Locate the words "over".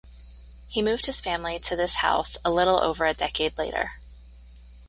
2.79-3.05